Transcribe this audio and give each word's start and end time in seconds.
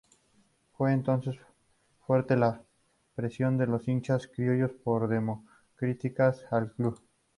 Fue 0.73 0.93
entonces 0.93 1.35
fuerte 2.07 2.35
la 2.35 2.63
presión 3.13 3.59
de 3.59 3.67
los 3.67 3.87
hinchas 3.87 4.25
criollos 4.25 4.71
por 4.71 5.07
""democratizar"" 5.07 6.41
al 6.49 6.71
club. 6.73 6.99